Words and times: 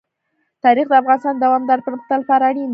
تاریخ 0.63 0.85
د 0.89 0.93
افغانستان 1.01 1.33
د 1.35 1.41
دوامداره 1.45 1.85
پرمختګ 1.87 2.17
لپاره 2.21 2.43
اړین 2.49 2.63
دي. 2.67 2.69